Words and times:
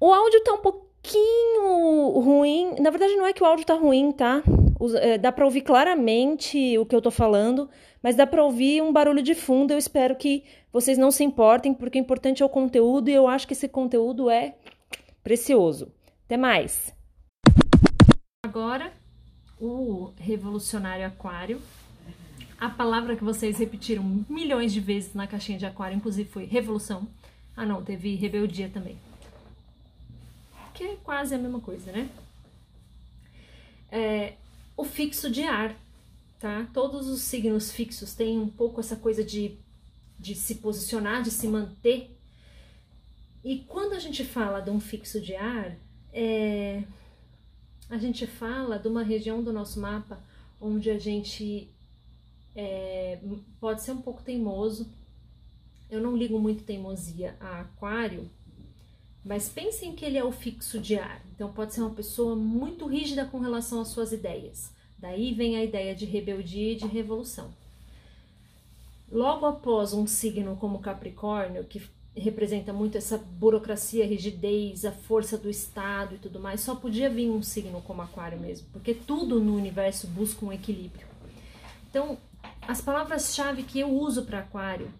O 0.00 0.12
áudio 0.12 0.42
tá 0.42 0.52
um 0.52 0.58
pouquinho 0.58 2.18
ruim. 2.20 2.74
Na 2.80 2.90
verdade, 2.90 3.14
não 3.16 3.26
é 3.26 3.32
que 3.32 3.42
o 3.42 3.46
áudio 3.46 3.64
tá 3.64 3.74
ruim, 3.74 4.10
tá? 4.12 4.42
É, 5.00 5.16
dá 5.16 5.30
para 5.30 5.44
ouvir 5.44 5.62
claramente 5.62 6.76
o 6.78 6.84
que 6.84 6.94
eu 6.94 7.00
tô 7.00 7.10
falando, 7.10 7.70
mas 8.02 8.16
dá 8.16 8.26
para 8.26 8.44
ouvir 8.44 8.82
um 8.82 8.92
barulho 8.92 9.22
de 9.22 9.34
fundo. 9.34 9.70
Eu 9.70 9.78
espero 9.78 10.16
que 10.16 10.44
vocês 10.72 10.98
não 10.98 11.10
se 11.10 11.22
importem, 11.22 11.72
porque 11.72 11.98
o 11.98 12.00
importante 12.00 12.42
é 12.42 12.46
o 12.46 12.48
conteúdo 12.48 13.08
e 13.08 13.14
eu 13.14 13.28
acho 13.28 13.46
que 13.46 13.52
esse 13.52 13.68
conteúdo 13.68 14.28
é 14.28 14.56
precioso. 15.22 15.92
Até 16.26 16.36
mais! 16.36 16.92
Agora, 18.44 18.92
o 19.60 20.10
revolucionário 20.18 21.06
aquário. 21.06 21.60
A 22.58 22.68
palavra 22.68 23.16
que 23.16 23.24
vocês 23.24 23.58
repetiram 23.58 24.24
milhões 24.28 24.72
de 24.72 24.80
vezes 24.80 25.14
na 25.14 25.26
caixinha 25.26 25.58
de 25.58 25.66
aquário, 25.66 25.96
inclusive, 25.96 26.28
foi 26.28 26.44
revolução. 26.44 27.06
Ah, 27.56 27.64
não, 27.64 27.82
teve 27.82 28.14
rebeldia 28.16 28.68
também 28.72 28.98
que 30.74 30.82
é 30.82 30.96
quase 30.96 31.34
a 31.34 31.38
mesma 31.38 31.60
coisa, 31.60 31.92
né? 31.92 32.10
É, 33.90 34.34
o 34.76 34.84
fixo 34.84 35.30
de 35.30 35.42
ar, 35.44 35.76
tá? 36.40 36.68
Todos 36.74 37.08
os 37.08 37.22
signos 37.22 37.70
fixos 37.70 38.12
têm 38.14 38.38
um 38.38 38.48
pouco 38.48 38.80
essa 38.80 38.96
coisa 38.96 39.22
de, 39.22 39.56
de 40.18 40.34
se 40.34 40.56
posicionar, 40.56 41.22
de 41.22 41.30
se 41.30 41.46
manter. 41.46 42.10
E 43.44 43.60
quando 43.68 43.92
a 43.92 44.00
gente 44.00 44.24
fala 44.24 44.60
de 44.60 44.70
um 44.70 44.80
fixo 44.80 45.20
de 45.20 45.36
ar, 45.36 45.76
é, 46.12 46.82
a 47.88 47.96
gente 47.96 48.26
fala 48.26 48.78
de 48.78 48.88
uma 48.88 49.04
região 49.04 49.42
do 49.42 49.52
nosso 49.52 49.80
mapa 49.80 50.20
onde 50.60 50.90
a 50.90 50.98
gente 50.98 51.68
é, 52.56 53.20
pode 53.60 53.82
ser 53.82 53.92
um 53.92 54.02
pouco 54.02 54.22
teimoso. 54.22 54.90
Eu 55.88 56.00
não 56.00 56.16
ligo 56.16 56.38
muito 56.38 56.64
teimosia 56.64 57.36
a 57.38 57.60
aquário, 57.60 58.28
mas 59.24 59.48
pensem 59.48 59.94
que 59.94 60.04
ele 60.04 60.18
é 60.18 60.24
o 60.24 60.32
fixo 60.32 60.78
de 60.78 60.96
ar. 60.96 61.24
Então 61.34 61.52
pode 61.52 61.72
ser 61.72 61.80
uma 61.80 61.90
pessoa 61.90 62.36
muito 62.36 62.86
rígida 62.86 63.24
com 63.24 63.38
relação 63.38 63.80
às 63.80 63.88
suas 63.88 64.12
ideias. 64.12 64.70
Daí 64.98 65.32
vem 65.32 65.56
a 65.56 65.64
ideia 65.64 65.94
de 65.94 66.04
rebeldia 66.04 66.72
e 66.72 66.76
de 66.76 66.86
revolução. 66.86 67.50
Logo 69.10 69.46
após 69.46 69.92
um 69.92 70.06
signo 70.06 70.56
como 70.56 70.80
Capricórnio, 70.80 71.64
que 71.64 71.82
representa 72.16 72.72
muito 72.72 72.96
essa 72.96 73.18
burocracia, 73.18 74.06
rigidez, 74.06 74.84
a 74.84 74.92
força 74.92 75.36
do 75.36 75.50
Estado 75.50 76.14
e 76.14 76.18
tudo 76.18 76.38
mais, 76.38 76.60
só 76.60 76.74
podia 76.74 77.10
vir 77.10 77.28
um 77.28 77.42
signo 77.42 77.80
como 77.82 78.02
Aquário 78.02 78.38
mesmo, 78.38 78.66
porque 78.72 78.94
tudo 78.94 79.40
no 79.40 79.56
universo 79.56 80.06
busca 80.06 80.44
um 80.44 80.52
equilíbrio. 80.52 81.06
Então, 81.90 82.16
as 82.62 82.80
palavras-chave 82.80 83.62
que 83.62 83.80
eu 83.80 83.90
uso 83.90 84.24
para 84.24 84.40
Aquário 84.40 84.90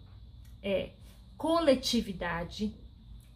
é 0.63 0.91
coletividade, 1.37 2.75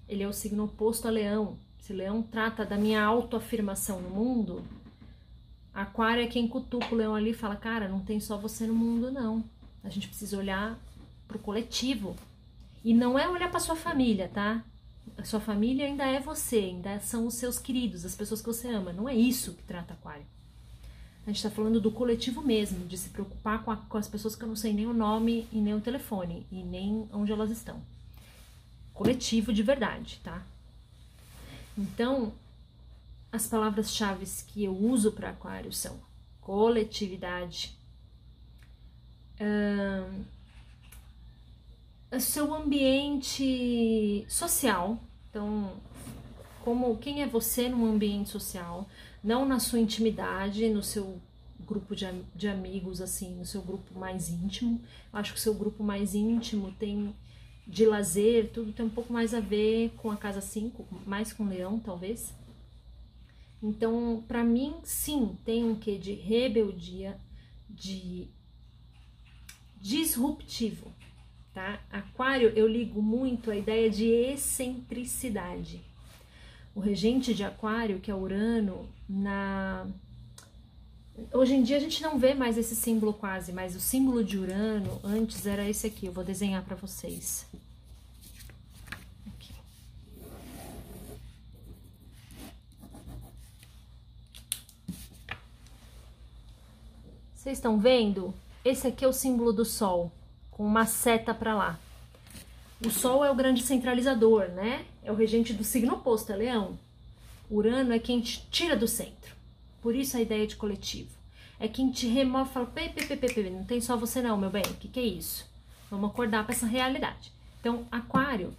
ele 0.08 0.22
é 0.22 0.28
o 0.28 0.32
signo 0.32 0.64
oposto 0.64 1.06
a 1.06 1.10
leão. 1.10 1.58
Se 1.80 1.92
leão 1.92 2.22
trata 2.22 2.64
da 2.64 2.76
minha 2.76 3.02
autoafirmação 3.04 4.00
no 4.00 4.10
mundo, 4.10 4.64
aquário 5.72 6.22
é 6.22 6.26
quem 6.26 6.48
cutuca 6.48 6.92
o 6.92 6.96
leão 6.96 7.14
ali 7.14 7.30
e 7.30 7.34
fala, 7.34 7.56
cara, 7.56 7.88
não 7.88 8.00
tem 8.00 8.18
só 8.18 8.36
você 8.36 8.66
no 8.66 8.74
mundo, 8.74 9.10
não. 9.10 9.44
A 9.84 9.88
gente 9.88 10.08
precisa 10.08 10.38
olhar 10.38 10.78
pro 11.26 11.38
coletivo. 11.38 12.16
E 12.84 12.94
não 12.94 13.18
é 13.18 13.28
olhar 13.28 13.50
para 13.50 13.60
sua 13.60 13.76
família, 13.76 14.30
tá? 14.32 14.64
A 15.16 15.24
sua 15.24 15.40
família 15.40 15.86
ainda 15.86 16.04
é 16.04 16.20
você, 16.20 16.58
ainda 16.58 16.98
são 17.00 17.26
os 17.26 17.34
seus 17.34 17.58
queridos, 17.58 18.04
as 18.04 18.14
pessoas 18.14 18.40
que 18.40 18.46
você 18.46 18.68
ama. 18.68 18.92
Não 18.92 19.08
é 19.08 19.14
isso 19.14 19.54
que 19.54 19.62
trata 19.64 19.94
aquário. 19.94 20.24
A 21.26 21.30
gente 21.30 21.36
está 21.36 21.50
falando 21.50 21.80
do 21.80 21.90
coletivo 21.90 22.40
mesmo, 22.40 22.86
de 22.86 22.96
se 22.96 23.10
preocupar 23.10 23.62
com, 23.62 23.70
a, 23.70 23.76
com 23.76 23.98
as 23.98 24.08
pessoas 24.08 24.34
que 24.34 24.44
eu 24.44 24.48
não 24.48 24.56
sei 24.56 24.72
nem 24.72 24.86
o 24.86 24.94
nome 24.94 25.46
e 25.52 25.58
nem 25.58 25.74
o 25.74 25.80
telefone, 25.80 26.46
e 26.50 26.62
nem 26.62 27.06
onde 27.12 27.32
elas 27.32 27.50
estão 27.50 27.82
coletivo 28.98 29.52
de 29.52 29.62
verdade, 29.62 30.20
tá? 30.24 30.42
Então, 31.76 32.32
as 33.30 33.46
palavras-chave 33.46 34.26
que 34.48 34.64
eu 34.64 34.76
uso 34.76 35.12
para 35.12 35.30
aquário 35.30 35.72
são 35.72 35.96
coletividade, 36.40 37.78
hum, 39.40 40.24
seu 42.18 42.52
ambiente 42.52 44.26
social, 44.28 44.98
então, 45.30 45.76
como 46.64 46.98
quem 46.98 47.22
é 47.22 47.26
você 47.26 47.68
num 47.68 47.86
ambiente 47.86 48.30
social, 48.30 48.88
não 49.22 49.44
na 49.44 49.60
sua 49.60 49.78
intimidade, 49.78 50.68
no 50.68 50.82
seu 50.82 51.20
grupo 51.60 51.94
de, 51.94 52.06
de 52.34 52.48
amigos, 52.48 53.00
assim, 53.00 53.36
no 53.36 53.46
seu 53.46 53.62
grupo 53.62 53.96
mais 53.96 54.28
íntimo. 54.28 54.80
Eu 55.12 55.18
acho 55.20 55.34
que 55.34 55.38
o 55.38 55.42
seu 55.42 55.54
grupo 55.54 55.84
mais 55.84 56.16
íntimo 56.16 56.72
tem 56.72 57.14
de 57.68 57.84
lazer, 57.84 58.50
tudo 58.50 58.72
tem 58.72 58.86
um 58.86 58.90
pouco 58.90 59.12
mais 59.12 59.34
a 59.34 59.40
ver 59.40 59.90
com 59.98 60.10
a 60.10 60.16
casa 60.16 60.40
5, 60.40 60.86
mais 61.06 61.34
com 61.34 61.46
leão, 61.46 61.78
talvez. 61.78 62.34
Então, 63.62 64.24
para 64.26 64.42
mim, 64.42 64.76
sim, 64.82 65.36
tem 65.44 65.64
um 65.64 65.74
quê 65.74 65.98
de 65.98 66.14
rebeldia, 66.14 67.20
de 67.68 68.28
disruptivo, 69.76 70.90
tá? 71.52 71.80
Aquário, 71.90 72.48
eu 72.56 72.66
ligo 72.66 73.02
muito 73.02 73.50
a 73.50 73.56
ideia 73.56 73.90
de 73.90 74.06
excentricidade. 74.06 75.82
O 76.74 76.80
regente 76.80 77.34
de 77.34 77.44
Aquário, 77.44 78.00
que 78.00 78.10
é 78.10 78.14
Urano, 78.14 78.88
na 79.08 79.86
Hoje 81.32 81.54
em 81.54 81.62
dia 81.62 81.76
a 81.76 81.80
gente 81.80 82.00
não 82.02 82.18
vê 82.18 82.32
mais 82.32 82.56
esse 82.56 82.76
símbolo 82.76 83.12
quase, 83.12 83.52
mas 83.52 83.74
o 83.74 83.80
símbolo 83.80 84.22
de 84.24 84.38
Urano 84.38 85.00
antes 85.02 85.46
era 85.46 85.68
esse 85.68 85.86
aqui. 85.86 86.06
Eu 86.06 86.12
vou 86.12 86.24
desenhar 86.24 86.64
para 86.64 86.76
vocês. 86.76 87.46
Aqui. 89.26 89.52
Vocês 97.38 97.58
estão 97.58 97.78
vendo? 97.78 98.34
Esse 98.64 98.88
aqui 98.88 99.04
é 99.04 99.08
o 99.08 99.12
símbolo 99.12 99.52
do 99.52 99.64
Sol, 99.64 100.10
com 100.50 100.66
uma 100.66 100.86
seta 100.86 101.32
para 101.32 101.54
lá. 101.54 101.78
O 102.84 102.90
Sol 102.90 103.24
é 103.24 103.30
o 103.30 103.34
grande 103.34 103.62
centralizador, 103.62 104.48
né? 104.48 104.84
É 105.04 105.12
o 105.12 105.14
regente 105.14 105.52
do 105.52 105.62
signo 105.62 105.94
oposto, 105.94 106.32
é 106.32 106.36
Leão. 106.36 106.76
Urano 107.48 107.92
é 107.92 108.00
quem 108.00 108.20
te 108.20 108.44
tira 108.50 108.76
do 108.76 108.88
centro. 108.88 109.36
Por 109.80 109.94
isso 109.94 110.16
a 110.16 110.20
ideia 110.20 110.48
de 110.48 110.56
coletivo. 110.56 111.10
É 111.60 111.68
quem 111.68 111.92
te 111.92 112.08
remove 112.08 112.50
e 112.50 112.52
fala, 112.52 112.72
não 113.52 113.64
tem 113.64 113.80
só 113.80 113.96
você 113.96 114.20
não, 114.20 114.36
meu 114.36 114.50
bem, 114.50 114.64
o 114.66 114.74
que, 114.74 114.88
que 114.88 114.98
é 114.98 115.04
isso? 115.04 115.48
Vamos 115.88 116.10
acordar 116.10 116.44
para 116.44 116.56
essa 116.56 116.66
realidade. 116.66 117.32
Então, 117.60 117.86
aquário 117.88 118.52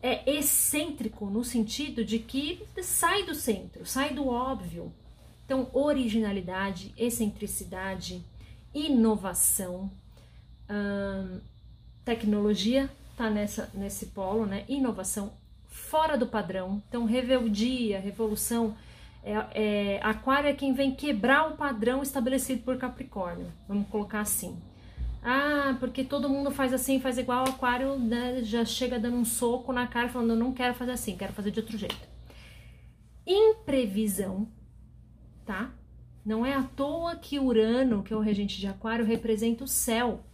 é 0.00 0.30
excêntrico 0.30 1.26
no 1.26 1.44
sentido 1.44 2.04
de 2.04 2.20
que 2.20 2.64
sai 2.80 3.24
do 3.24 3.34
centro, 3.34 3.84
sai 3.84 4.14
do 4.14 4.28
óbvio. 4.28 4.92
Então, 5.46 5.70
originalidade, 5.72 6.92
excentricidade, 6.98 8.22
inovação, 8.74 9.90
hum, 10.68 11.40
tecnologia 12.04 12.90
tá 13.16 13.30
nessa, 13.30 13.70
nesse 13.72 14.06
polo, 14.06 14.44
né? 14.44 14.64
Inovação 14.68 15.32
fora 15.68 16.18
do 16.18 16.26
padrão. 16.26 16.82
Então, 16.88 17.04
rebeldia, 17.04 18.00
revolução 18.00 18.76
é, 19.22 19.34
é, 19.54 20.00
aquário 20.02 20.48
é 20.48 20.52
quem 20.52 20.72
vem 20.72 20.94
quebrar 20.94 21.48
o 21.48 21.56
padrão 21.56 22.02
estabelecido 22.02 22.62
por 22.62 22.76
Capricórnio. 22.76 23.52
Vamos 23.66 23.88
colocar 23.88 24.20
assim. 24.20 24.56
Ah, 25.20 25.76
porque 25.80 26.04
todo 26.04 26.28
mundo 26.28 26.52
faz 26.52 26.72
assim, 26.72 27.00
faz 27.00 27.18
igual. 27.18 27.44
Aquário 27.44 27.98
né, 27.98 28.40
já 28.42 28.64
chega 28.64 29.00
dando 29.00 29.16
um 29.16 29.24
soco 29.24 29.72
na 29.72 29.86
cara, 29.88 30.08
falando: 30.08 30.30
Eu 30.30 30.36
não 30.36 30.52
quero 30.52 30.74
fazer 30.74 30.92
assim, 30.92 31.16
quero 31.16 31.32
fazer 31.32 31.50
de 31.50 31.58
outro 31.58 31.76
jeito. 31.76 32.08
imprevisão, 33.26 34.46
tá? 35.46 35.72
Não 36.24 36.44
é 36.44 36.52
à 36.52 36.64
toa 36.64 37.14
que 37.14 37.38
Urano, 37.38 38.02
que 38.02 38.12
é 38.12 38.16
o 38.16 38.20
regente 38.20 38.58
de 38.58 38.66
Aquário, 38.66 39.04
representa 39.04 39.62
o 39.62 39.68
céu. 39.68 40.24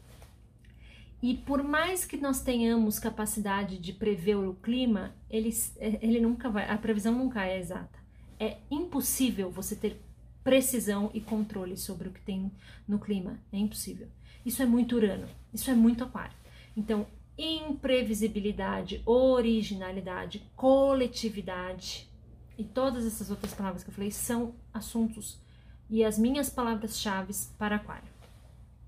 E 1.22 1.34
por 1.34 1.62
mais 1.62 2.04
que 2.04 2.16
nós 2.16 2.40
tenhamos 2.40 2.98
capacidade 2.98 3.78
de 3.78 3.92
prever 3.92 4.36
o 4.36 4.54
clima, 4.54 5.14
ele, 5.30 5.50
ele 5.78 6.18
nunca 6.18 6.48
vai, 6.48 6.68
a 6.68 6.78
previsão 6.78 7.14
nunca 7.14 7.44
é 7.44 7.60
exata. 7.60 8.00
É 8.40 8.56
impossível 8.70 9.50
você 9.50 9.76
ter 9.76 10.00
precisão 10.42 11.10
e 11.14 11.20
controle 11.20 11.76
sobre 11.76 12.08
o 12.08 12.10
que 12.10 12.20
tem 12.22 12.50
no 12.88 12.98
clima. 12.98 13.38
É 13.52 13.58
impossível. 13.58 14.08
Isso 14.44 14.62
é 14.62 14.66
muito 14.66 14.96
Urano, 14.96 15.28
isso 15.52 15.70
é 15.70 15.74
muito 15.74 16.02
Aquário. 16.02 16.34
Então, 16.76 17.06
imprevisibilidade, 17.38 19.02
originalidade, 19.04 20.42
coletividade 20.56 22.10
e 22.58 22.64
todas 22.64 23.06
essas 23.06 23.30
outras 23.30 23.54
palavras 23.54 23.82
que 23.82 23.90
eu 23.90 23.94
falei 23.94 24.10
são 24.10 24.54
assuntos 24.72 25.40
e 25.88 26.04
as 26.04 26.18
minhas 26.18 26.48
palavras-chave 26.48 27.32
para 27.58 27.76
Aquário. 27.76 28.11